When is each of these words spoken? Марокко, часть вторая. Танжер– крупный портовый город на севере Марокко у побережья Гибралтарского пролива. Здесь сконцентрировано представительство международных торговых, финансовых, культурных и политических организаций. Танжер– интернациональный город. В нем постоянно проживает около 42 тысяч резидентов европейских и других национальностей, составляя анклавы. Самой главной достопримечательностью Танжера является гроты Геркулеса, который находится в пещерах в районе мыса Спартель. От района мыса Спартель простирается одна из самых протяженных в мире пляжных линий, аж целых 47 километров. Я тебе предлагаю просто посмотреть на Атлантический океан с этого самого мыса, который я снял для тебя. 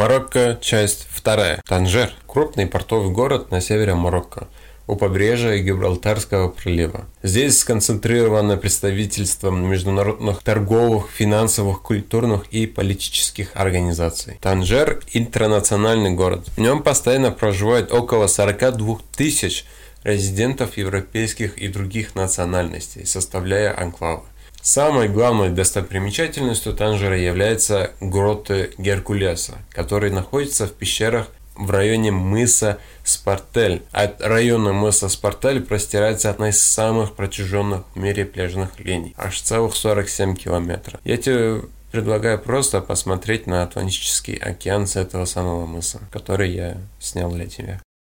Марокко, 0.00 0.58
часть 0.62 1.06
вторая. 1.10 1.60
Танжер– 1.68 2.10
крупный 2.26 2.66
портовый 2.66 3.10
город 3.12 3.50
на 3.50 3.60
севере 3.60 3.92
Марокко 3.94 4.48
у 4.86 4.96
побережья 4.96 5.58
Гибралтарского 5.58 6.48
пролива. 6.48 7.04
Здесь 7.22 7.58
сконцентрировано 7.58 8.56
представительство 8.56 9.50
международных 9.50 10.42
торговых, 10.42 11.10
финансовых, 11.10 11.82
культурных 11.82 12.46
и 12.50 12.66
политических 12.66 13.50
организаций. 13.52 14.38
Танжер– 14.40 15.02
интернациональный 15.12 16.12
город. 16.12 16.48
В 16.56 16.58
нем 16.58 16.82
постоянно 16.82 17.30
проживает 17.30 17.92
около 17.92 18.26
42 18.26 19.00
тысяч 19.14 19.66
резидентов 20.02 20.78
европейских 20.78 21.58
и 21.58 21.68
других 21.68 22.14
национальностей, 22.14 23.04
составляя 23.04 23.78
анклавы. 23.78 24.22
Самой 24.62 25.08
главной 25.08 25.50
достопримечательностью 25.50 26.74
Танжера 26.74 27.18
является 27.18 27.92
гроты 28.00 28.72
Геркулеса, 28.76 29.58
который 29.70 30.10
находится 30.10 30.66
в 30.66 30.72
пещерах 30.72 31.28
в 31.56 31.70
районе 31.70 32.10
мыса 32.10 32.78
Спартель. 33.04 33.82
От 33.92 34.20
района 34.20 34.72
мыса 34.72 35.08
Спартель 35.08 35.60
простирается 35.60 36.30
одна 36.30 36.50
из 36.50 36.62
самых 36.62 37.14
протяженных 37.14 37.84
в 37.94 37.98
мире 37.98 38.24
пляжных 38.24 38.78
линий, 38.78 39.14
аж 39.16 39.40
целых 39.40 39.74
47 39.74 40.36
километров. 40.36 41.00
Я 41.04 41.16
тебе 41.16 41.62
предлагаю 41.90 42.38
просто 42.38 42.80
посмотреть 42.80 43.46
на 43.46 43.62
Атлантический 43.62 44.34
океан 44.34 44.86
с 44.86 44.96
этого 44.96 45.24
самого 45.24 45.66
мыса, 45.66 46.00
который 46.12 46.50
я 46.50 46.76
снял 46.98 47.30
для 47.30 47.46
тебя. 47.46 47.80